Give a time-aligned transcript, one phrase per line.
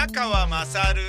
[0.00, 1.02] 宮川まさる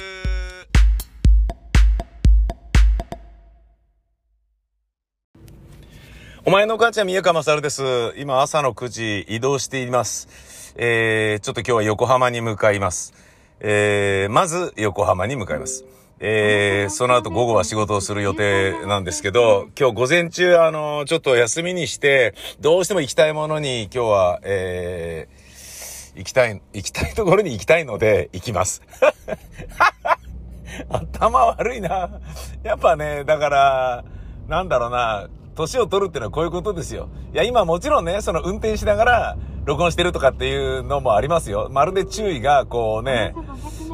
[6.43, 8.13] お前の母ちゃん宮川まさるです。
[8.17, 10.73] 今朝の9時移動しています。
[10.75, 13.13] えー、ちょっと今日は横浜に向かいます。
[13.61, 15.85] えー、まず横浜に向かいます。
[16.19, 25.40] えー、その後午後は仕事をする予定なんですけど、今日午前中、あの、ちょっと休みにして、どうしても行きたいものに今日は、えー、
[26.15, 28.81] 行きたい、行きたいところに行きたいので、行きます。
[30.89, 32.09] 頭悪いな。
[32.63, 34.03] やっぱね、だから、
[34.47, 37.09] なんだろうな、年を取るっていうのはこういうことですよ。
[37.33, 41.69] いや、今もちろんね、その運転しながら、録音してるとかっていうのもありますよ。
[41.71, 43.35] まるで注意が、こうね、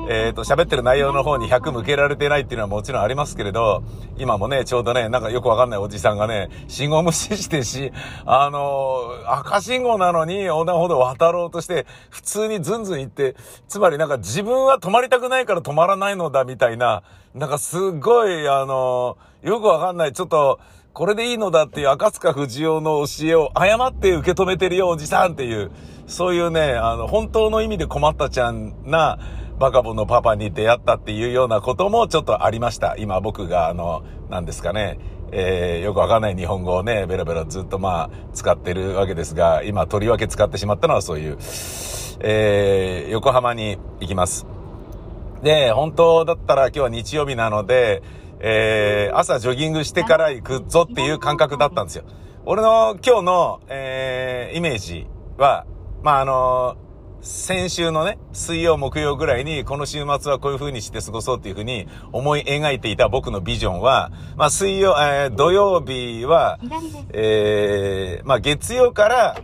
[0.10, 3.84] えっ、ー、と、喋ってる内容の方に100向けられてないっていうのはもちろんありますけれど、
[4.18, 7.92] 今もね、ちょうどね、なんかよくわかんないおじさんがね、信号無視してし、
[8.26, 13.36] あのー、赤信号なのに横断歩道渡ろうとして、普通にズンズン行って、
[13.68, 17.04] つまりなんか自分は止まりたくないから止まらないのだみたいな、
[17.36, 20.60] なんかすごい、あのー、よくわかんない、ちょっと、
[20.94, 25.70] これでいいのだっていう赤塚不二夫の教えを誤って受け止めてるよ、おじさんっていう、
[26.08, 29.20] そういうね、あの、本当の意味で困ったちゃんな、
[29.60, 32.96] バカボンのパパに出会ったっていうようなこともちょっとありました。
[32.98, 35.00] 今僕があの、何ですかね、
[35.32, 41.38] えー、よくわかんない日本語をね、ベラベラずっとまあ、使ってるわけですが、今とりわけ使ってしまったのはそういう、
[42.20, 44.46] えー、横浜に行きます。
[45.42, 48.04] で、本当だったら今日は日曜日なので、
[48.40, 52.04] えー、朝ジョギングしてから行くぞっていう感覚だったんですよ。
[52.46, 55.66] 俺の今日の、えー、イメージは、
[56.04, 56.78] まあ、あの
[57.22, 66.60] 先週のね、水曜、木曜ぐらいに、この週末はこういう風にして過ごそうっていう風に思い描いていた僕のビジョンは、まあ、水曜、えー、土曜日は、
[67.14, 69.42] えー、まあ、月曜から、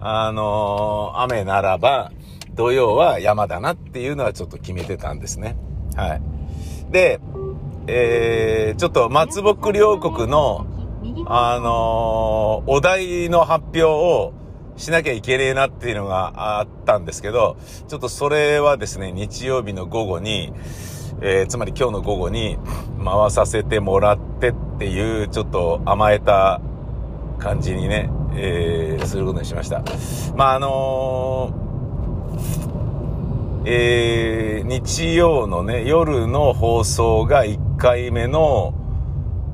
[0.00, 2.10] あのー、雨ならば、
[2.54, 5.56] 土曜は山だなっていうのはちょっと決めてたんですね。
[5.94, 6.22] はい。
[6.90, 7.20] で、
[7.86, 10.66] えー、ちょっと松木両国の、
[11.26, 14.34] あのー、お題の発表を
[14.76, 17.56] しなきゃいけねえなっていうのがあったんですけど、
[17.88, 20.52] ちょっとそれはですね、日曜日の午後に、
[21.20, 22.58] えー、つまり今日の午後に
[23.04, 26.60] 回させてもらってっていう、ちょっと甘えた
[27.38, 29.82] 感じにね、えー、することにしました。
[30.36, 31.62] まあ、あのー
[33.64, 38.74] えー、日曜のね、夜の放送が1回目の、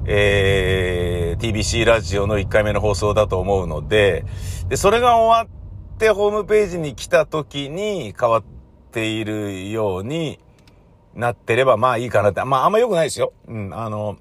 [0.07, 4.25] えー、TBC ラジオの1回目の放送だと思うので、
[4.69, 5.55] で、それが終わ
[5.95, 8.43] ってホームページに来た時に変わっ
[8.93, 10.39] ているように
[11.15, 12.45] なってればまあいいかなって。
[12.45, 13.33] まああんま良くないですよ。
[13.47, 14.19] うん、あの、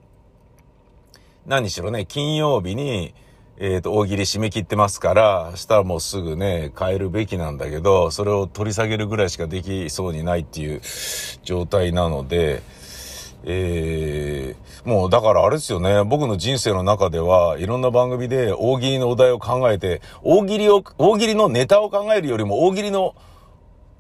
[1.46, 3.14] 何しろね、金曜日に、
[3.60, 10.82] えっ、ー、と、大喜利締め切ってますから、明日はもうすぐね、変えるべきなんだけど、それを取り下げるぐらいしかできそうにないっていう
[11.44, 12.62] 状態なので、
[13.50, 23.16] えー、もうだからあれですよね、僕の人生の中では、いろんな番組で大喜利のお題を考えて、大喜利を、大喜利のネタを考えるよりも大喜利の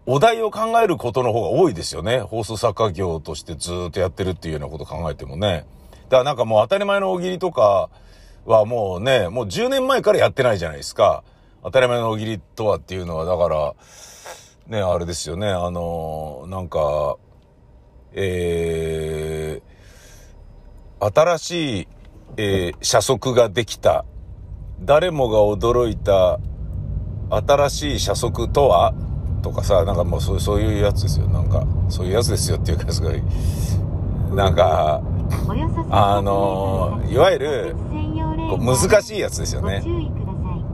[0.05, 2.19] お題を考えることの方が多いですよね。
[2.19, 5.65] 放送作家業としてずっとやってるっていうようなこと考えてもね。
[6.09, 7.89] だからなんかもう当たり前の大喜利とか、
[8.47, 11.23] はもうね、もう10年前からやってないじゃないですか。
[11.63, 13.75] 当たり前の大喜利とはっていうのは、だから、
[14.67, 17.17] ね、あれですよね、あの、なんか、
[18.19, 21.87] えー、新しい、
[22.37, 24.05] えー、社則ができた。
[24.81, 26.39] 誰もが驚いた
[27.29, 28.93] 新しい社則とは？
[29.43, 31.27] とかさ、なんかもうそうそういうやつですよ。
[31.27, 33.21] なんか、そういうやつですよっていうかすごい、
[34.35, 35.03] なんか、
[35.91, 37.75] あの、いわゆる、
[38.59, 39.83] 難しいやつですよね。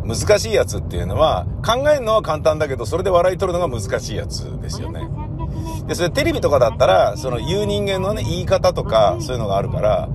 [0.06, 5.02] 難しいやつっていうのは、考えるのは簡単だけど、それで笑い取るのが難しいやつですよね。
[5.88, 10.10] で、それテレビとかだったら、その言う人間のね、言い方とか、そういうのがあるから、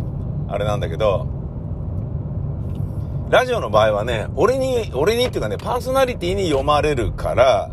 [0.48, 1.26] あれなんだけど、
[3.30, 7.70] ラジオの場合はね、俺に、俺にっていうかね、パーソナリティに読まれるから、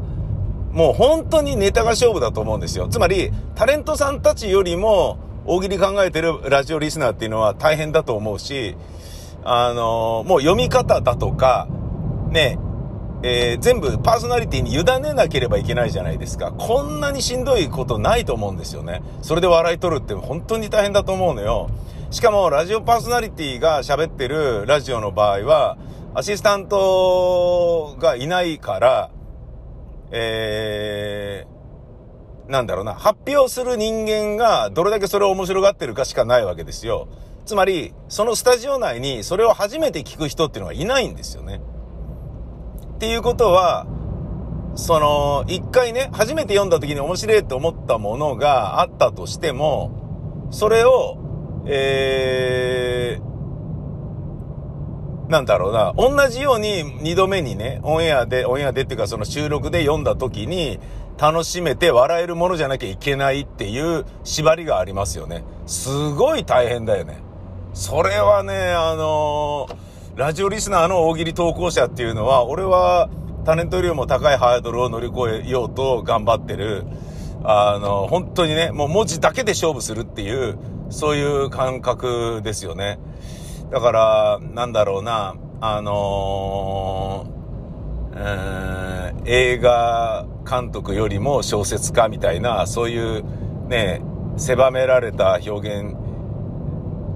[0.73, 2.89] もう本当にネタが勝負だと思うんですよ。
[2.89, 8.75] つまり、タレントさんたちよりも、大喜利考えてるラジオリスナーっていうのは大変だと思うし、
[9.45, 11.69] あのー、もう読み方だとか、
[12.31, 12.57] ね、
[13.27, 16.51] えー、全部パーソナリティに委ねなければいけないじゃないですか。
[16.51, 19.01] こんなにしんどいことないと思うんですよね。
[19.23, 21.71] それで笑い取るって本当に大変だと思うのよ。
[22.11, 25.75] しかも、ラジオパーソナリティが喋ってるラジオの場合は、
[26.13, 29.09] アシスタントがいないから、
[30.11, 37.07] えー、なんだろうな、発表する人間がどれだけそれを面白がってるかしかないわけですよ。
[37.47, 41.59] つまり、そのスタジオ内にそれを初めて聞く人っていうのはいないんですよね。
[42.95, 43.85] っていうことは、
[44.75, 51.17] その、一回ね、初めて読んだ時に面白いと思ったものがあったとしても、それを、
[51.65, 60.79] えー、なんだろうな、同じように二度目にね、オンエアで、オンエアでっていうかその収録で読んだ時に、
[61.17, 65.43] 楽しめて笑えるものじゃなきゃいけないっていう縛りがありますよね。
[65.65, 67.19] すごい大変だよね。
[67.73, 69.75] それはね、あのー、
[70.15, 73.09] ラジオリスナーの大喜利投稿者っていうのは、俺は
[73.43, 76.85] タレントよりも高いハードルを乗り越えようと頑張ってる。
[77.43, 80.57] あの、本当にね、もう文字だけで勝負するっていう、
[80.89, 82.97] そういう感覚ですよね。
[83.71, 93.25] だから、なんだろうな、あのー、映画監督よりも小説家みたいな、そういう
[93.67, 94.01] ね、
[94.37, 96.04] 狭められた表現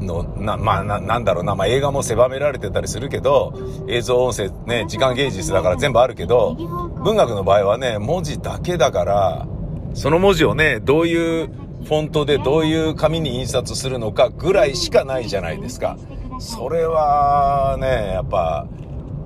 [0.01, 3.53] の、な、まあ、な、なんだろうな、まあ、映画も狭められてたりするけど、
[3.87, 6.55] 映像音声ね、時間芸術だから全部あるけど、
[7.03, 9.47] 文学の場合はね、文字だけだから、
[9.93, 11.47] その文字をね、どういう
[11.83, 15.97] フォントでどういう紙に印刷するのかぐらいしかないじゃないですか。
[16.39, 18.67] それはね、やっぱ、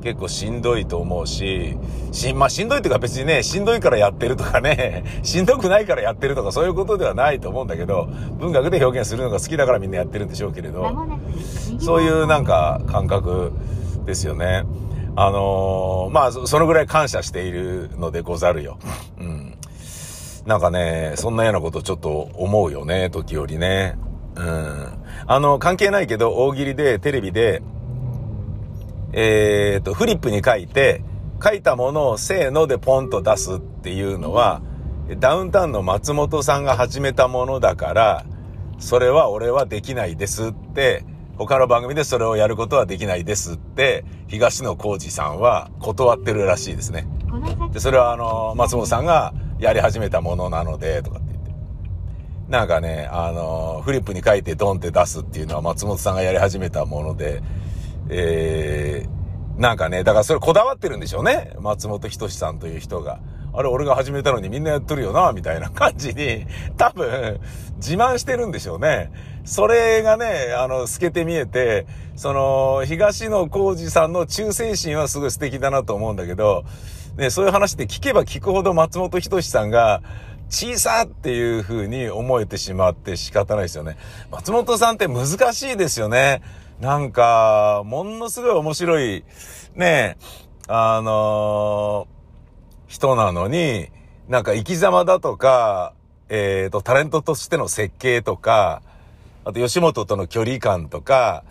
[0.04, 1.78] 結構しんどいと思うし、
[2.12, 10.92] し、まあ、しんどいっていうか別にね、しんどいからやってるとかね、 しんどくないからやってるとかそういうことではないと思うんだけど、文学で表現するのが好きだからみんなやってるんでしょうけれど、
[11.80, 13.54] そういうなんか感覚
[14.06, 14.66] ですよね。
[15.16, 18.80] あのー、まあ、そのぐらい感謝しているのでござるよ。
[19.20, 19.56] うん。
[20.46, 23.96] なんかね、そんなようなことちょっと思うよね、時折ね。
[24.36, 24.88] うん。
[25.28, 27.62] あの、関係ないけど、大喜利で、テレビで、
[29.14, 31.04] えっ、ー、と、フリップに書いて、
[31.44, 34.62] 書いたものをせーのでポンと出すっていうのは、
[35.20, 38.26] ダウンタウンの松本さんが始めたものだから、
[38.80, 41.06] それは俺はできないですって、
[41.38, 47.08] 他の番組でそれをやることはできないですって、東野幸治さんは断ってるらしいですね。
[47.72, 51.52] で、それはあの、松本さんがやり始めたものなので、とかって言って。
[52.50, 57.42] なんかね、あの、フリップに書いてドンって出すっていうのは松本さんがやり始めたもので、
[58.10, 61.56] えー、なんかね、だからそれこだわってるんでしょうね。
[61.60, 63.20] 松本人志さんという人が。
[63.56, 67.40] あれ、俺が始めたのにみんなやってるよな、みたいな感じに、 多分、
[67.76, 69.12] 自慢してるんでしょうね。
[69.46, 71.86] それがね、あの、透けて見えて、
[72.16, 76.64] その、東野幸治さんの忠誠心はすごい素敵だなと思うんだけど、
[77.16, 80.02] ね、そういう話って聞けば聞くほど松本人志さんが、
[80.50, 83.98] 小さっていう風に思えてしまって仕方ないですよね。
[84.32, 86.42] 松本さんって難しいですよね。
[86.80, 89.24] なんか、ものすごい面白い、
[89.76, 90.18] ね、
[90.68, 93.90] あのー、人なのに、
[94.28, 95.94] なんか生き様だとか、
[96.30, 98.82] えっ、ー、と、タレントとしての設計とか、
[99.46, 101.44] あと吉本との距離感とか、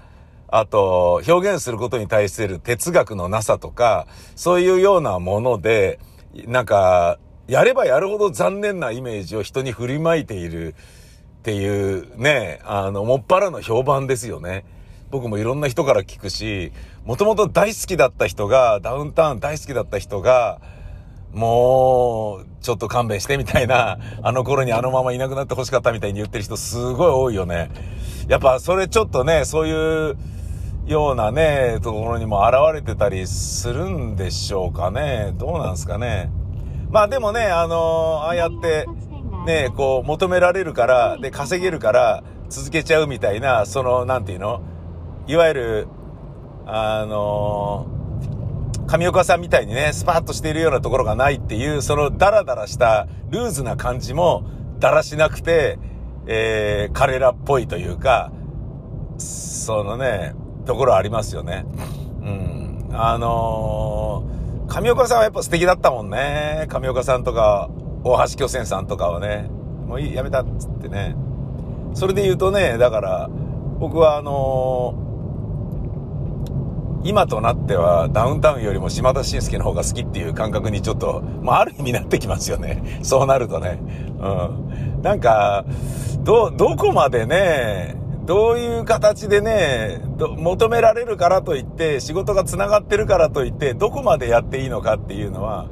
[0.49, 5.99] あと、表現することに対する哲学のなさとか、そういうようなもので、
[6.47, 7.19] なんか、
[7.49, 14.65] やればやるほど残念なイメージを人に振りまいているっていうね、あの、もっぱらの評判ですよね。
[15.13, 16.73] 僕もいろんな人から聞くし、
[17.05, 20.59] もともと大好きだった人が、ダウンタウン大好きだった人が、
[21.35, 27.71] もう、ちょっと勘弁してみたいな、あの頃にあのままいなくなって欲しかったみたいに言ってる人すごい多いよね。
[28.27, 30.17] やっぱそれちょっとね、そういう
[30.87, 35.35] ようなね、ところにも現れてたりするんでしょうかね。
[35.37, 36.31] どうなんすかね。
[36.91, 37.79] まあでもね、あのー、
[38.25, 38.87] ああやって、
[39.45, 44.63] ね、こう求められるから、で、稼げるから続けちゃうみたいな、その、なんていうの？
[45.27, 45.89] いわゆる、
[46.67, 47.87] あの、
[48.87, 54.45] 上岡さんみたいにね、スパッとしているようなところがないっていう、そのダラダラしたルーズな感じも、
[54.79, 55.79] だらしなくて、
[56.27, 58.33] えー、彼らっぽいというか、
[59.19, 60.35] そのね、
[60.67, 61.65] ところありますよね。
[62.21, 62.89] うん。
[62.93, 66.67] あのー、上岡さんはやっぱ素敵だったもんね。
[66.69, 67.71] 上岡さんとか、
[68.05, 69.49] 大橋巨泉さんとかはね、
[69.87, 71.15] もういい、やめたっつってね。
[71.95, 73.31] それで言うとね、だから、
[73.79, 75.12] 僕はあのー
[77.05, 83.01] 今となってはダウンタウンよりも島田紳介の方が好きっていう感覚にちょっと、まあ、ある意味なってきますよね。
[83.03, 83.81] そうなるとね。
[84.21, 85.03] うん。
[85.03, 85.65] なんか、
[86.21, 95.67] ど、どこまでね、どういう形でね、求められるからといって、仕事が繋がってるからといって、どこまでやっていいのかっていうのは、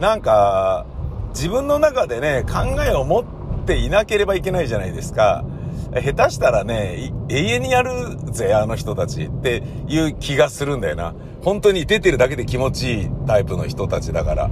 [0.00, 0.86] なんか、
[1.34, 3.24] 自分の中でね、考えを持っ
[3.66, 5.44] ていなければいけないじゃないですか。
[6.00, 11.14] 下手したらね、永遠にやるぜ、あの人たちっていう気がするんだよな。
[11.42, 14.50] 本当に出てるだけで気持ちいいタイプの人たちだから。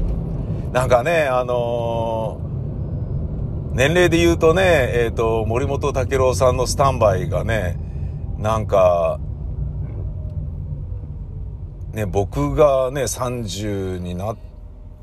[0.73, 7.79] なんかね、あのー、年齢で言うとね、えっ、ー、と、森本武郎さんのスタンバイがね、
[8.39, 9.19] なんか、
[11.93, 14.37] ね、僕がね、30にな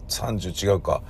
[0.08, 1.02] 30違うか。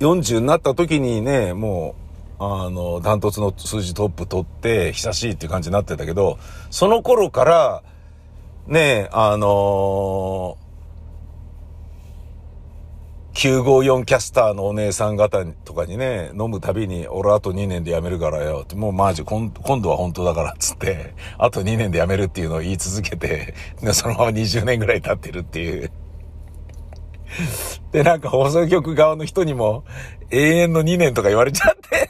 [0.00, 2.07] 40になった時にね、もう、
[2.40, 6.38] あの、ダントツの数字トップ取って、久しいっていう感じになってたけど、
[6.70, 7.82] その頃から、
[8.66, 10.68] ね、あのー
[13.38, 18.74] 954キャスターのお姉さん方とかにね、飲むたびに、俺あと2年で辞めるからよって。
[18.74, 25.92] もうマジ、今度は本当だからっ、つって、あと2年で辞めるっていうのを言い続けて、ねそのまま20年ぐらい経ってるっていう。
[27.92, 29.84] で、なんか放送局側の人にも、
[30.32, 32.07] 永遠の2年とか言われちゃって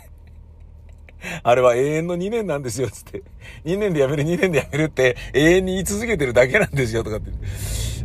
[1.42, 3.22] あれは永遠の2年なんですよ、つって。
[3.64, 7.30] 2年で辞める、2年で辞めるって永遠に言い続けてるだけなんですよ、とかって。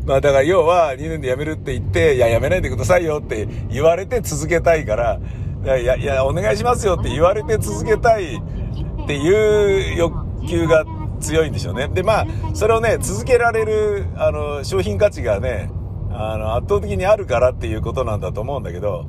[0.06, 5.20] まあだから要は2年で辞めるって言って、いや、辞めないでくださいよって言われて続けたいから、
[5.64, 10.14] いや、いや、お願いしますよって言われて続けたいっていう欲
[10.48, 10.84] 求が
[11.22, 11.88] 強いんでしょうね。
[11.88, 15.70] で、まあ、それをね、続けられる、あの、商品価値がね、
[16.14, 19.08] あの、圧倒的にあるからっていうことなんだと思うんだけど、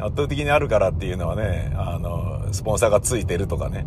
[0.00, 3.86] 圧倒的にあるからっていうのはね、あの、スポンサーがついてるとかね。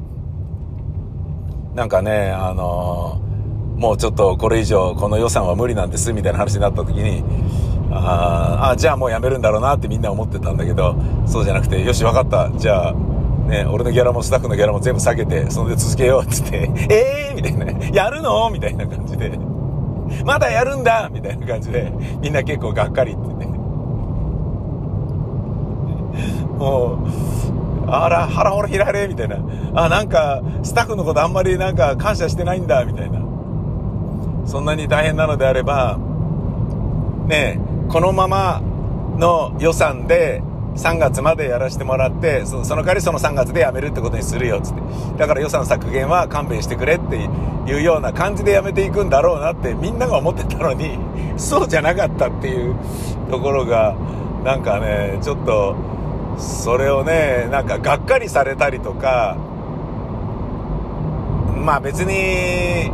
[1.75, 3.21] なんかね、あの、
[3.75, 7.23] もうちょっとこれ以上この予算は無理なんですみたいな話になった時に、
[7.91, 10.95] ああ、じゃあもうやめるんだろうなってみんな思ってたんだけど、
[11.27, 12.49] そうじゃなくて、よし、わかった。
[12.57, 18.49] じゃあ、ね、俺のギャラもスタッフのギャラも全部下げて、それで続けようって言って、ええー、みたいな、やるの？
[18.49, 19.37] みたいな感じで。
[20.25, 23.45] まだやるんだみたいな感じで、みんな結構がっかりってね。
[26.57, 27.05] も
[27.85, 29.37] う、あら、腹ほらひられみたいな。
[29.75, 33.19] あ、なんか、スタッフのことあんまりなんか感謝してないんだ、みたいな。
[34.45, 35.97] そんなに大変なのであれば、
[37.27, 37.59] ね
[37.89, 38.61] このまま
[39.17, 40.41] の予算で
[40.75, 44.81] 3月までやらせてもらってその代わりその3月で辞めるってことにするよっつって。
[45.17, 47.29] だから予算削減は勘弁してくれって
[47.71, 50.99] いうような感じで辞めていくんだろうなってみんなが思ってたのに
[51.37, 52.75] そうじゃなかったっていう
[53.29, 53.95] ところが
[54.43, 55.75] なんかねちょっと
[56.37, 59.37] それをねなんかがっかりされたりとか
[61.55, 62.91] まあ別に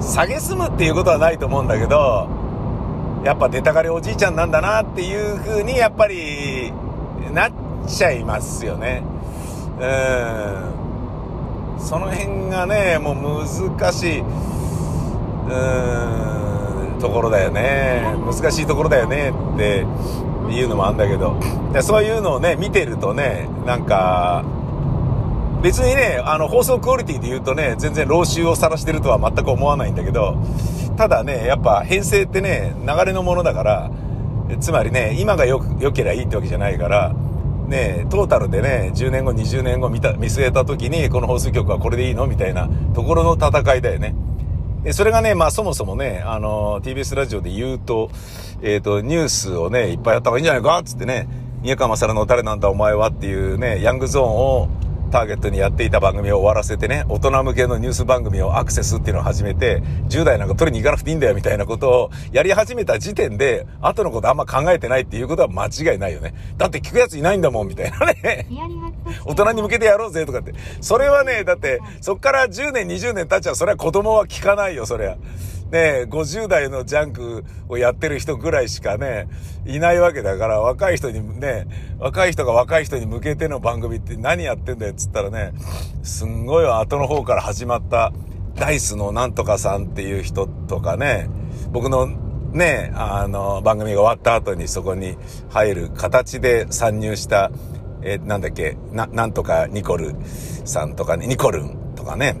[0.00, 2.28] 下げすむっていうことはないと思うんだけど
[3.24, 6.72] やっぱ出たがりおじいちゃんなんだなっていう風にやっぱり
[7.32, 7.52] なっ
[7.86, 9.02] ちゃいますよね。
[9.80, 11.80] うん。
[11.80, 14.22] その辺がね、もう難しい、う
[16.96, 18.02] ん、ところだよね。
[18.24, 19.86] 難しいところだよねって
[20.50, 21.36] いうのもあるんだけど。
[21.82, 24.44] そういうのをね、見てるとね、なんか、
[25.62, 30.36] 別にね、あの、放送クオリティで言うとね、全然老臭を晒してるとは全く思わないんだけど、
[30.98, 33.90] ただね、やっぱ編成ってね、流れのものだから、
[34.58, 37.14] つまりね、今がよ、良ければいいってわけじゃないから、
[37.68, 42.26] ね、トータルでね、10年後、20年後見た、見据えた時に、この放送局はこれでいいの？
[42.26, 44.12] みたいなところの戦いだよね。
[44.82, 48.10] で、それがね、まあそもそもね、あの、TBS ラジオで言うと、
[48.62, 50.78] えっ、ー、と、ニュースをね、いっぱいやった方がいいんじゃないか？
[50.78, 51.28] っつってね、
[51.62, 53.10] 宮川勝の誰なんだお前は？
[53.10, 54.68] っていうね、ヤングゾーンを、
[55.08, 66.34] ターゲットにやっていた番組を終わらせてね、大人向けのニュース番組をアクセスっていうのを始めて、10代なんか取りに行かなくていいんだよみたいなことをやり始めた時点で、後のことあんま考えてないっていうことは間違いないよね。
[66.56, 68.46] だって聞くやついないんだもんみたいなね。
[69.24, 70.54] 大人に向けてやろうぜとかって。
[70.80, 75.16] それはね、だって、そっから10年、20年経っちゃう、それは子供は聞かないよ、そりゃ。
[75.70, 79.28] ね、50代のジャンクをやってる人ぐらいしかね、
[79.66, 81.66] いないわけだから、若い人にね、
[81.98, 85.52] 若い人が若い人に向けての番組って何やってんだよっつったらね、
[86.02, 88.12] すんごい後の方から始まった
[88.54, 91.28] ダイスのなんとかさんっていう人とかね、
[91.70, 92.06] 僕の
[92.52, 95.16] ね、あの、番組が終わった後にそこに
[95.50, 97.50] 入る形で参入した、
[98.02, 100.14] えなんだっけ、な、なんとかニコル
[100.64, 102.36] さんとかね、ニコルンとかね、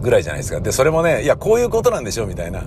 [0.00, 0.60] ぐらいじゃないですか。
[0.60, 2.62] で、それもね、いや、こういうことなんでしょみたいな。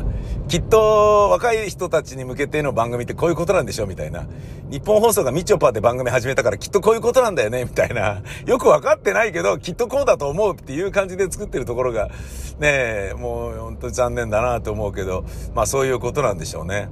[0.48, 4.26] きっと、若い人たちに向けての番組ってこういうことなんでしょみたいな。
[4.70, 8.22] 日本放送がみちょぱで番組始めたからきっとこういうことなんだよねみたいな。
[8.46, 12.10] よくわかってないけど、きっとこうだと思うっていう感じで作ってるところが、
[12.60, 15.24] ねもう本当に残念だなと思うけど、
[15.54, 16.90] まあそういうことなんでしょうね。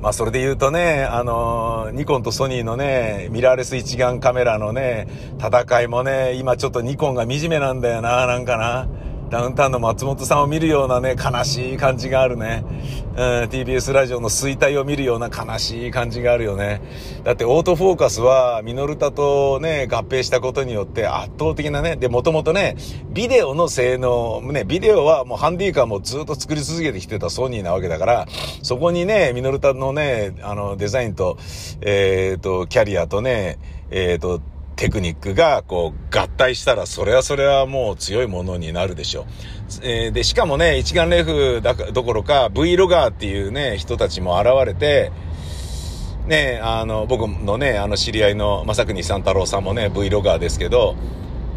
[0.00, 5.06] まあそれで言うとね、あのニコンとソニーのね、ミラーレス一眼カメラのね、
[5.38, 8.88] 戦いもね、今ちょっとニコンが惨めなんだよな、なんかな。
[9.28, 12.64] ダウンタウンの松本さんを見るようなね、悲しい感じがあるね。
[13.16, 16.80] うん、TBS ラジオの衰退を見るような悲しい感じがあるよね。
[17.24, 22.76] だってオートフォーカスはミノルタとね、合併したことによって圧倒的なね、で、もともとね、
[23.10, 28.26] ビデオの性能、ね、ビデオはもうハンディカーもずっと作り続けてきてたソニーなわけだから、
[28.62, 31.36] そこにね、ミノルタのね、あの、デザインと、
[31.80, 33.58] えっ、ー、と、キャリアとね、
[33.90, 34.40] えっ、ー、と、
[34.76, 39.24] テクニックがこう合体したらそれはそれはもう強いものになるでしょう。
[39.82, 45.10] えー、で、しかもね、一眼レフだどころか V ロガーっていうね、人たちも現れて、
[46.26, 50.94] ね、あの、僕のね、あの知り合いの正国三太郎さんもね、Vlogger ですけど、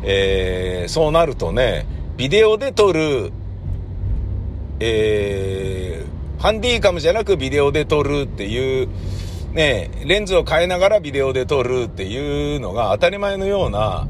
[0.03, 1.85] えー、そうなるとね、
[2.17, 3.31] ビデオで撮る、
[4.79, 8.89] えー、ハンディカムじゃなくビデオで撮るっていう、
[9.53, 14.08] ね、レンズを変えながらビデオで撮るっていうのが当たり前のような、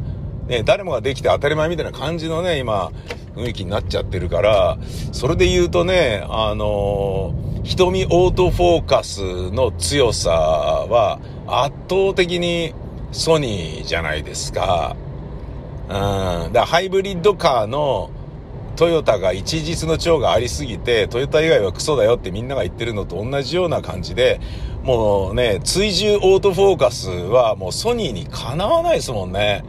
[0.48, 2.92] ね、誰もができて当たり前みたいな感じのね、今、
[3.36, 4.78] 雰囲気になっちゃってるから、
[5.12, 12.74] それで言うとね、あのー、瞳オートフォーカスの強さは圧倒的に
[13.12, 14.96] ソニーじゃないですか。
[15.88, 16.54] うん。
[16.54, 18.12] だハイブリッドカーの
[18.80, 24.40] トヨタが一日の長がありすぎて、トヨタ以外はクソだよってみんなが言ってるのと同じような感じで、
[24.84, 29.66] もうね、追従オートフォーカスはもうソニーにかなわないですもんね。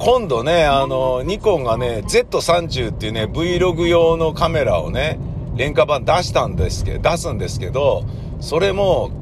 [0.00, 5.20] 今度ね、あの、ニコンがね、Z30 っていうね、Vlog 用のカメラをね、
[5.54, 8.02] 廉価版出したんですけど、出すんですけど、
[8.40, 9.12] それも、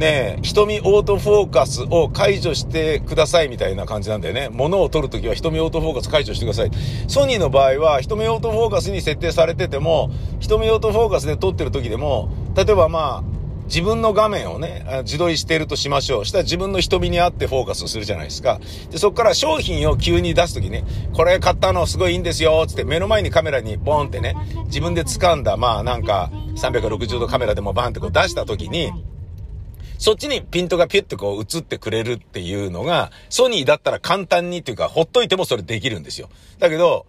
[0.00, 4.48] ね、瞳オートフォーカスを解除してくださいみたいな感じなんだよね。
[4.50, 6.70] 物を撮るときは瞳オートフォーカス解除してください。
[7.06, 13.24] ソニーの場合は瞳オートフォーカスに設定されてても、瞳オートフォーカスで撮ってる時でも、例えばまあ、
[13.66, 16.24] 自分の画面をね、自撮りしてるとしましょう。
[16.24, 18.58] したら自分の瞳に合ってフォーカスするじゃないですか。
[18.90, 28.90] で、そこから商品を急に出すときね、これ買ったのすごいいいんですよ、つって目の前にカメラにボンってね、自分で掴んだ、まあなんか、360度カメラでもバンってこう出したときに、
[30.00, 36.30] そっちにピントがピュッとこう映ってくれるっていうのが、ソニーだったら簡単にっていうか、ほっといてもそれできるんですよ。
[36.58, 37.04] だけど、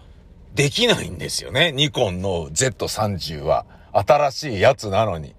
[0.55, 1.71] できないんですよね。
[1.71, 3.65] ニコンの Z30 は。
[3.93, 5.33] 新しいやつなのに。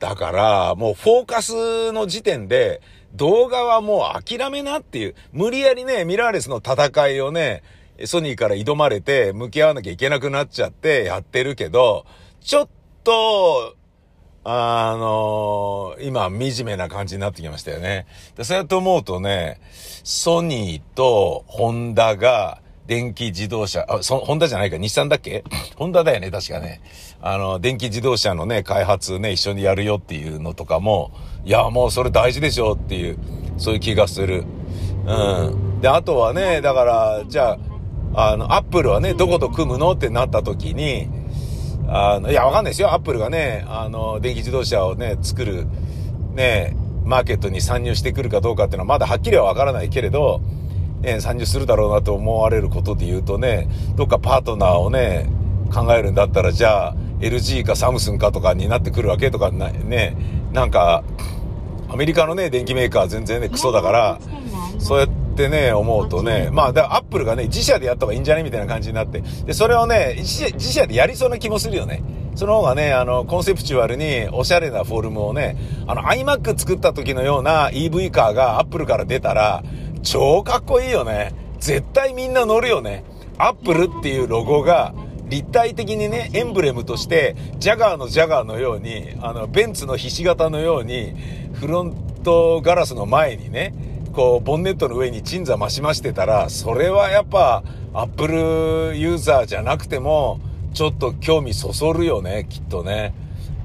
[0.00, 2.82] だから、もうフォーカスの時点で、
[3.14, 7.62] 動画はもう諦めなっていう、無理やりね、ミラーレスの戦いをね、
[8.06, 12.06] ソニーから挑まれて、向き合わなきゃいけなくなっちゃってやってるけど、
[12.40, 12.68] ちょっ
[13.04, 13.76] と、
[14.44, 18.06] あのー、今、惨めな感じになってきましたよね。
[18.36, 19.60] でそうやって思うとね、
[20.04, 25.44] ソニーとホンダが、電気自動車、あ、そ、ホンダじゃないか、日産だっけ？
[25.78, 26.80] ホンダだよね、確かね。
[27.20, 31.12] あの、電気自動車のね、開発ね、一緒にやるよっていうのとかも、
[31.44, 33.18] いや、もうそれ大事でしょっていう、
[33.56, 34.44] そういう気がする。
[35.06, 35.80] うん。
[35.80, 37.56] で、あとはね、だから、じゃ
[38.14, 39.92] あ、あの、アップルはね、どこと組むの？
[39.92, 41.08] ってなった時に、
[41.88, 42.92] あの、いや、わかんないですよ。
[42.92, 45.66] アップルがね、あの、電気自動車をね、作る、
[46.34, 50.40] ね、マーケットに参入してくるかどうかっていうのはまだはっきりはわからないけれど、
[51.00, 55.28] ね、参入するだろうなと思われることで言うとね、どっかパートナーをね、
[55.72, 60.16] 考えるんだったら、じゃあ、LG かサムスンかとかになってくるわけとかね、
[60.52, 61.02] なんか、
[61.88, 64.18] アメリカのね、電機メーカー全然ね、クソだから、
[64.78, 69.22] そうやってね、思うとね、まあ、だアップルがね、自社でやった方がいいんじゃねみたいな感じになって。
[69.44, 72.02] で、それをね、自社でやりそうな気もするよね。
[72.34, 79.62] その方がね、あの、コンセプチュアルにおしゃれなフォルムをね、あの、iMac 作った時のような EV カーがアップルから出たら、
[80.02, 81.34] 超かっこいいよね。
[81.60, 83.04] 絶対みんな乗るよね。
[83.38, 84.94] アップルっていうロゴが
[85.28, 91.14] 立体的にね、エンブレムとして、ジャガーのジャガーのように、あの、ベンツのひし形のように、
[91.54, 93.72] フロントガラスの前にね、
[94.12, 97.62] こう、ボンネットの上に鎮座増しましてたら、それはやっぱ、
[97.94, 100.40] アップルユーザーじゃなくても、
[100.74, 103.14] ちょっと興味そそるよね、きっとね。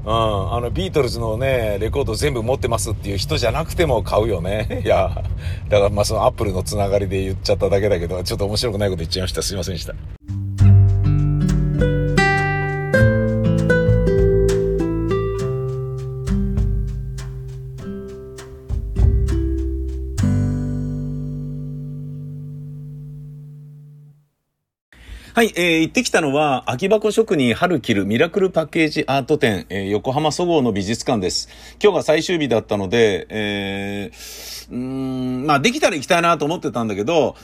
[0.06, 4.82] うん、あの、ビートルズのね、レコード全部持ってますっていう人じゃなくても買うよね。
[4.86, 5.24] いや、
[5.70, 9.42] だからまあそのアップルのつながりで言っちゃっただけだけど、ちょっと面白くないこと言っちゃいました。
[9.42, 10.17] すいませんでした。
[25.38, 31.48] はい、えー、行ってきたのは、空き箱職人春着るミラクルパッケージアート展、えー、横浜そごうの美術館です。
[31.80, 37.36] 今日が最終日だったので、えー、うん、まあ、できたら行きたいなと思ってたんだけど、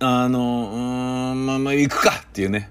[0.00, 2.68] あの、うん、まあまあ、行くかっていうね。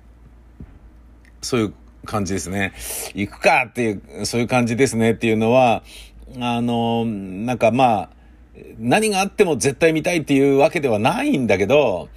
[1.42, 2.74] そういう感じですね。
[3.16, 5.84] 行くかっていう、そういう感じですねっていうのは、
[6.38, 8.10] あの、なんかまあ、
[8.78, 12.10] 何があっても絶対見たいっていうわけではないんだけど、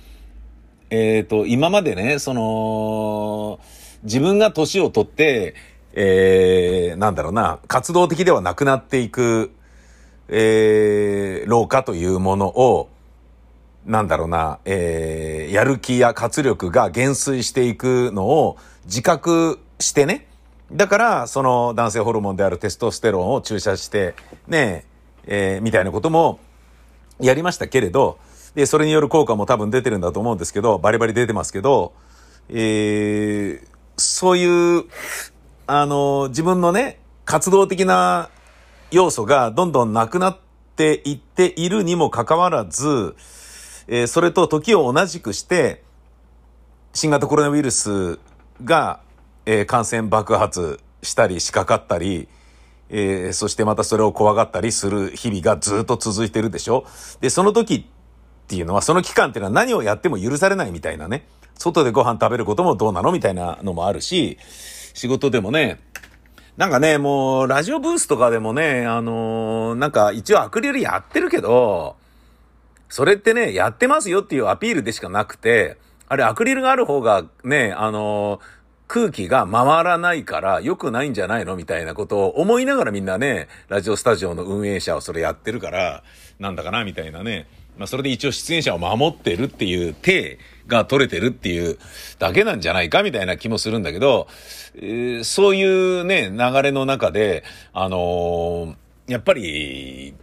[0.91, 3.61] えっ、ー、と、今までね、その、
[4.03, 5.55] 自分が年を取って、
[5.95, 9.53] えー、なんだろうな、活動的ではなくなっていく、
[10.29, 12.89] えー、老化というものを、
[13.87, 20.27] なんだろうな、えー、やる気や活力が減衰していくのを自覚してね。
[20.73, 24.15] だから、その男性ホルモンであるテストステロンを注射して、
[24.49, 24.87] ね、
[25.27, 26.39] えー、みたいなことも
[27.21, 28.19] やりましたけれど、
[28.55, 31.93] で、それによる効果も多分出てるんだと思うんですけど、バリバリ出てますけど、
[32.49, 34.85] えー、そういう、
[35.67, 38.31] あの、自分のね、活動的な
[38.91, 40.39] 要素がどんどんなくなっ
[40.77, 43.17] ていっているにもかかわらず、
[43.89, 45.83] えー、それと時を同じくして、
[46.93, 48.19] 新型コロナウイルス
[48.63, 49.01] が、
[49.47, 52.29] えー、感染爆発したり仕掛かったり、
[52.89, 56.87] えー、そしてまたそれを怖がったりする日々がずっと続いてるでしょ？
[57.21, 57.91] で、その時
[58.45, 61.27] っていうのは、その期間っていうのは何をやっても許されないみたいなね。
[61.59, 64.39] 外でご飯食べることもどうなのみたいなのもあるし、
[64.93, 65.81] 仕事でもね、
[66.57, 71.97] なんかね、もう、ラジオブースとかでもね、あのー、なんか一応アクリルやってるけど、
[72.89, 78.41] それってね、やってますよっていうアピールでしかなくて、あれアクリルがある方がね、あのー、
[78.87, 86.05] 空気が回らないから良くないんじゃないのみたいなことを思いながらみんなね、ラジオスタジオの運営者はそれやってるから、
[86.39, 87.49] なんだかなみたいなね。
[87.79, 91.79] まあそれで一応出演者を守ってるっていう体が取れてるっていう
[92.19, 94.29] だけなんじゃないかみたいな気もするんだけど、
[94.77, 100.15] えー、そういうね、流れの中で、あのー、やっぱり、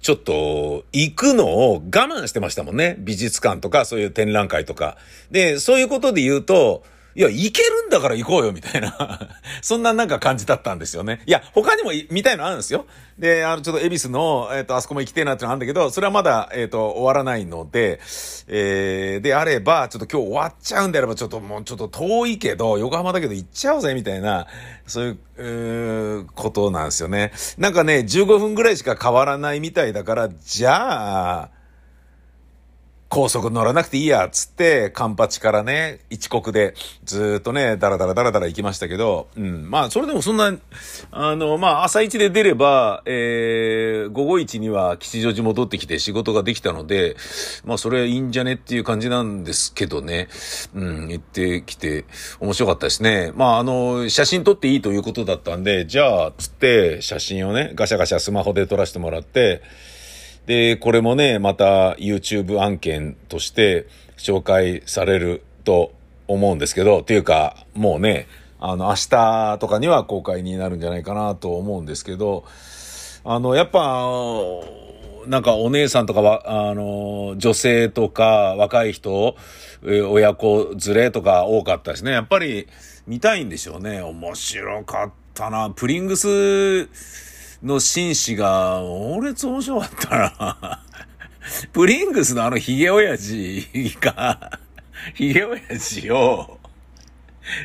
[0.00, 2.96] ちょっと、行くのを我慢してましたもんね。
[2.98, 4.96] 美術館とか、そういう展覧会とか。
[5.30, 6.84] で、そういうことで言うと、
[7.16, 9.30] いや、行けるんだから行こうよ、みたいな
[9.62, 11.22] そんななんか感じだったんですよね。
[11.24, 12.84] いや、他にも見たいのあるんですよ。
[13.18, 18.00] で、あの、ちょっと恵比寿の、えっ、ー、と、あそこも行きてえなってのあるんだけど、それはまだ、えっ、ー、と、終わらないので、
[18.48, 24.46] えー、であれば、ちょっと今日終わっちゃうんであれば、ちょっともうちょっと遠いけど、横浜だけど行っちゃおうぜ、みたいな、
[24.86, 27.32] そういう、うーことなんですよね。
[27.56, 31.55] なんかね、15分ぐらいしか変わらないみたいだから、じゃあ、
[33.08, 39.70] 高速乗らなくていいや、つって、カンパチからね、一国で、ずっとね、だらだらだらだら行きましたけど、うん。
[39.70, 40.52] まあ、それでもそんな、
[41.12, 47.16] あの、まあ、朝一で出れば、えー、午後一には吉祥寺戻ってきて仕事ができたので、
[47.64, 50.28] まあ、それはいいんじゃねっていう感じなんですけどね。
[50.74, 52.06] うん、行ってきて、
[52.40, 53.30] 面白かったですね。
[53.36, 59.62] まあ、あの、写真撮っていいということだったんで、じゃあ、つって、写真をね、ガシャガシャスマホで撮らせてもらって、
[60.46, 65.92] で、これもね、また YouTube 案件として紹介されると
[66.28, 68.28] 思うんですけど、っていうか、もうね、
[68.58, 72.44] あの、明日とかには公開になるんじゃないかなと思うんですけど、
[73.24, 74.06] あの、やっぱ、
[75.26, 79.36] なんかお姉さんとかは、あの、女性とか若い人、
[79.84, 82.12] 親子連れとか多かったですね。
[82.12, 82.68] やっぱり
[83.06, 84.00] 見たいんでしょうね。
[84.00, 85.70] 面白かったな。
[85.70, 86.88] プリングス、
[87.62, 90.82] の紳士が、猛烈面白かったな。
[91.72, 94.58] プリングスのあのヒゲ親父が、
[95.14, 96.58] ヒゲ親父を、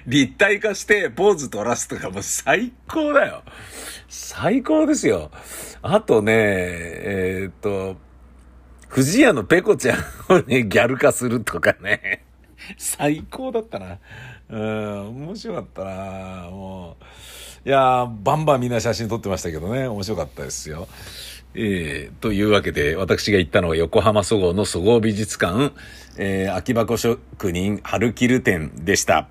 [0.06, 3.43] 立体化してポーズ取らすとかもう最高だよ。
[4.08, 5.32] 最高ですよ。
[5.82, 7.97] あとね、えー、っと、
[8.88, 9.99] 藤屋のペコちゃん
[10.34, 12.23] をね、 ギャル化するとかね。
[12.77, 13.97] 最高だったな。
[14.49, 16.49] うん、面白かったな。
[16.49, 17.04] もう。
[17.63, 20.88] いやバンバンみんな写真撮ってましたけどね、面白かったですよ。
[21.54, 25.71] えー、というわけで、私が行ったのは横浜そごうのそごう美術館、
[26.17, 29.28] えー、秋箱職人春キル展でした。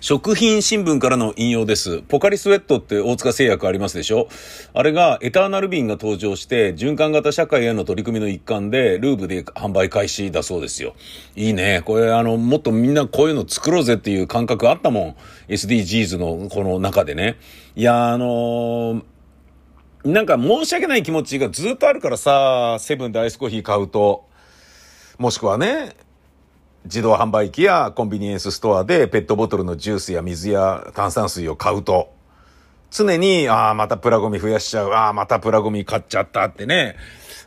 [0.00, 2.02] 食品新聞からの引用です。
[2.02, 4.28] ポカリスウェットって大塚製薬ありますでしょ？
[4.74, 10.94] あれがエターナル瓶が登場して循環型社会への取り組みの一環でルーブで販売開始だそうですよ。
[11.34, 11.82] いいね。
[11.84, 15.16] これあの、もっとみんなこういうの作ろうぜっていう感覚あったもん。
[15.48, 17.38] SDGs のこの中でね。
[17.74, 19.04] いや、あのー
[20.04, 24.24] なんか申し訳ない気持ちがずっとあるからさ、セブンでアイスコーヒー買うと、
[25.18, 25.96] もしくはね、
[26.86, 32.12] 自動販売機やコンビニエンスストアでペットボトルのジュースや水や炭酸水を買うと、
[32.90, 36.96] 常に、ああ、またプラゴミ増やしちゃう、ああ、またプラゴミ買っちゃったってね、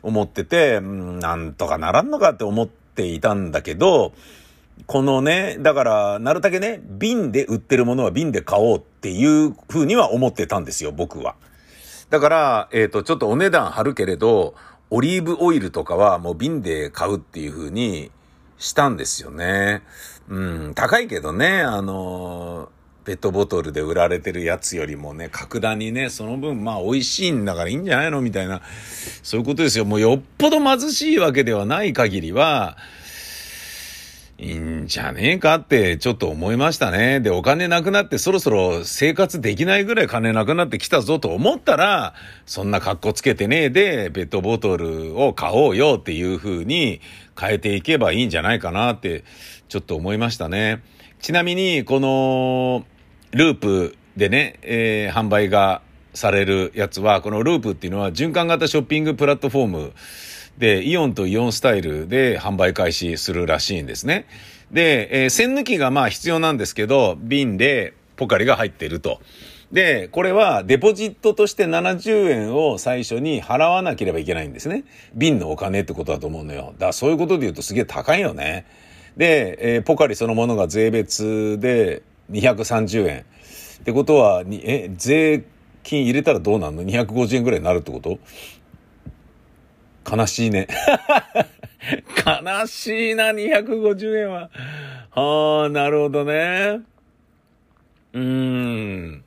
[0.03, 4.13] 思ってて、うん、なんとかならんのかって思っていたんだけど、
[4.85, 11.35] このね、だから、なるだけね、瓶で売ってるものは瓶で買おうっていう風には思ってたんですよ、僕は。
[12.09, 14.55] だから、えっ、ー、と、ちょっとお値段張るけれど、
[14.89, 18.11] オリーブオイルとかはもう瓶で買うっていう風に
[18.59, 19.81] したんですよね。
[20.29, 22.69] うん、高いけどね、あの、
[23.05, 28.61] ペットボトルで売られてるやつよりもね、格段にね、その分、まあ美味しいんだからいいんじゃないのみたいな、
[29.23, 29.85] そういうことですよ。
[29.85, 32.77] もうよっぽど貧しいわけではない限りは、
[34.41, 37.19] いいんじゃねえかってちょっと思いましたね。
[37.19, 42.13] で、お金なくなってそろそろ生活できないぐらい金なくなってきたぞと思ったら、
[42.45, 47.01] そんな格好つけてねえで、ペットボトルを買おうよっていう風に
[47.39, 49.23] 変えていけばいいんじゃないかなって
[49.67, 50.81] ちょっと思いましたね。
[51.21, 52.85] ちなみに、この
[53.31, 55.81] ループでね、えー、販売が
[56.13, 59.93] されるやつは、このループっていうのは循環型ショッピングプラットフォーム
[60.57, 64.25] で、イオンとイオンスタイルで販売開始するらしいんですね。
[64.71, 69.21] で、えー、栓抜きがまあ必要なんですけど、瓶でポカリが入ってると。
[69.71, 74.83] で、これはデポジットとして70円を最初に払わなければいけないんですね。
[75.13, 76.73] 瓶のお金ってことだと思うのよ。
[76.73, 78.65] だからそういうことで言うとすげえ高いよね。
[79.15, 82.01] で、えー、ポカリそのものが税別で
[82.31, 83.25] 230円。
[83.81, 85.45] ってことは、にえ、税
[85.83, 88.19] 金入れたらどうなんの ?250 円ぐらいになるってこと？
[90.09, 90.67] 悲しいね。
[92.25, 94.49] 悲しいな、250円は。
[95.11, 96.79] はあ、なるほどね。
[98.13, 99.23] うーん。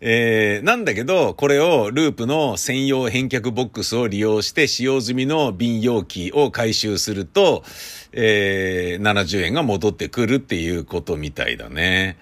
[0.00, 7.64] えー、なんだけど、これをループの専用返却ボックスを利用して使用済みの瓶容器を回収すると、
[8.12, 12.18] えー、70円が戻ってくるっていうことみたいだね。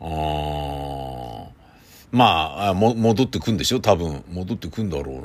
[0.00, 1.48] あ
[2.12, 3.80] まあ、も、戻ってくんでしょ？
[3.80, 4.24] 多分。
[4.30, 5.16] 戻ってくんだろう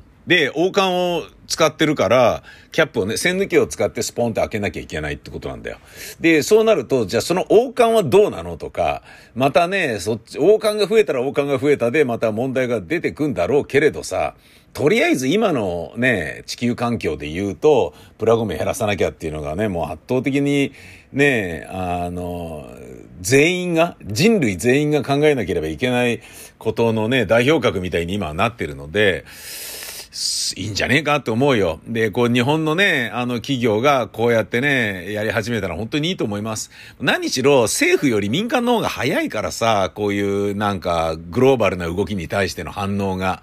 [0.00, 5.78] なで、王冠を使ってるから、キャップをね、栓抜きを使ってスポンって開けなきゃいけないってことなんだよ。
[6.20, 9.02] で、そうなると、じゃあその王冠はどうなのとか、
[9.34, 14.34] またね、そっち、王冠が増えたら王冠が増えたで、また問題が出てくんだろうけれどさ、
[14.74, 20.72] とりあえず今のね、地球環境で言うと、プラゴミ減らさなきゃっていうのがね、もう圧倒的に
[21.10, 22.70] ね、あの、
[23.22, 26.20] 全員が、人類全員が考えなければいけない
[26.58, 29.24] ことのね、代表格みたいに今はなってるので、
[30.56, 31.80] いいんじゃねえかって思うよ。
[31.86, 36.70] で、こう日本のね、あの企業がこうやってね、やり始めたら本当にいいと思います。
[37.00, 43.42] 何しろ政府より民間の方が早いからさ、こういうなんかグローバルな動きに対しての反応が。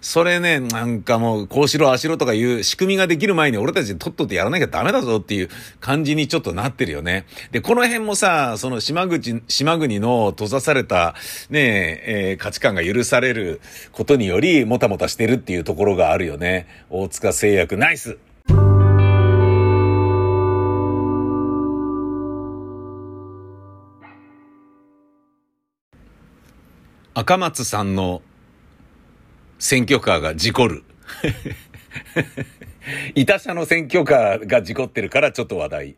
[0.00, 7.26] それね、なんかもう、こうしろ、あしろとかいう仕組みができる前に俺たちとっとってやらなきゃダメだぞっていう感じにちょっとなってるよね。
[7.50, 11.14] で、この辺もさ、その島口、島国の閉ざされた
[11.50, 13.60] ね、えー、価値観が許される
[13.92, 16.66] ことにより、もたもたしてるっていうところがあるよね。
[16.88, 18.18] 大塚製薬ナイス
[27.12, 28.22] 赤松さんの
[29.60, 30.84] 選挙カーが事故る。
[33.14, 35.96] いた車の選挙カーが事故ってるからちょっと話題。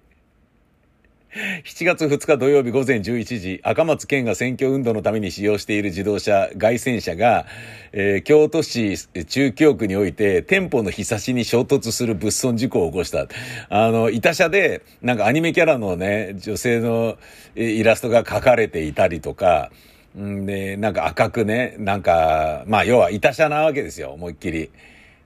[1.64, 7.46] 7月2日土曜日午前11時、赤松県が選挙運動のために使用している自動車、外線車が、
[7.92, 13.28] えー、京都市中京区において店舗の日差しに衝突する物損事故を起こした。
[13.70, 17.16] あの、いた車で、なんかアニメキャラのね、女性の
[17.54, 19.70] イラストが描かれていたりとか、
[20.18, 24.70] んで、なんか赤くね、なんか、まあ要は板車なわけですよ、思いっきり。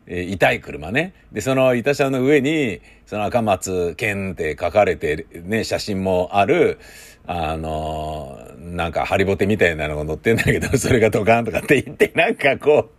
[0.06, 1.14] えー、痛い車ね。
[1.32, 6.78] で、その板車の上に、その赤松健って書かれてね、写真もある、
[7.26, 12.90] あのー、なんかハリボテみたいなのが載ってんだけど、 それがドカンとかって言って、なんかこ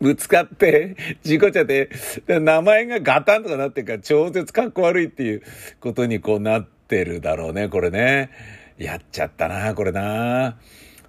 [0.00, 1.88] う、ぶつかって、事故っちゃって、
[2.26, 5.42] 名前がガタンとかなってるから超絶かっこ悪いっていう
[5.80, 8.30] ことにこうなってるだろうね、これね。
[8.78, 10.56] やっちゃったな、これな。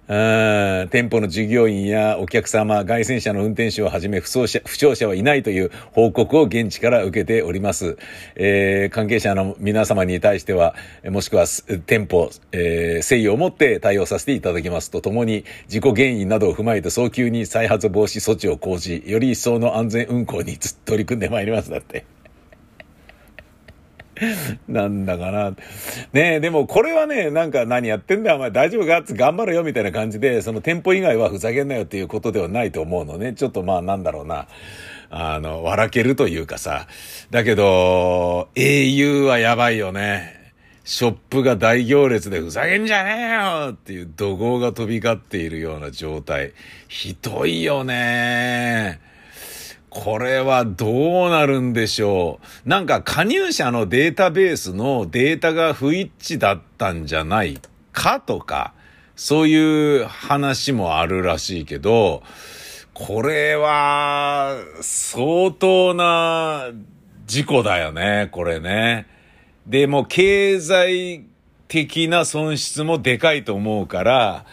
[0.08, 7.98] うん店舗の従業員やお客様、外線車の運転手をはじめ負傷者、負傷者はいないという報告を現地から受けております。
[8.34, 11.44] えー、関係者の皆様に対しては、もしくは
[11.84, 22.17] 店舗、えー、誠意を持って対応させていただきますとともに、事故原因などを踏まえて早急に再発防止措置を講じ、より一層の安全運行に取り組んでまいりますだって。
[24.68, 25.50] なんだかな。
[26.12, 33.32] ねえ、でもこれはね、なんか何やってんだよ、お前大丈夫かって頑張るよみたいな感じで、その店舗以外はふざけんなよっていうことではないと思うのね。
[33.34, 34.48] ちょっとまあなんだろうな。
[35.10, 36.86] あの、笑けるというかさ。
[37.30, 40.36] だけど、au はやばいよね。
[40.84, 46.52] ショップが大行列でふざけんじゃねえよっていう怒号が飛び交っているような状態。
[46.88, 49.07] ひどいよね。
[49.90, 52.68] これはどうなるんでしょう？
[52.68, 57.58] なんか加入者のデータベースのデータが不一致だったんじゃない
[57.92, 58.74] かとか、
[59.16, 62.22] そういう話もあるらしいけど、
[62.92, 66.70] これは相当な
[67.26, 69.06] 事故だよね、これね。
[69.66, 71.24] で、も経済
[71.66, 74.44] 的な損失もでかいと思うから、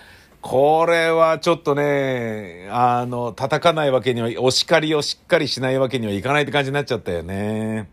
[0.48, 7.90] これはちょっとね、あの、叩かないわけには、お叱りをしっかりしないわけにはいかないって感じになっちゃったよね。